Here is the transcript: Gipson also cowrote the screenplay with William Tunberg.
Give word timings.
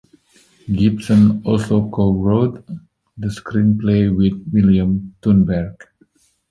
Gipson 0.67 1.45
also 1.45 1.87
cowrote 1.91 2.63
the 3.19 3.27
screenplay 3.27 4.09
with 4.09 4.33
William 4.51 5.13
Tunberg. 5.21 5.75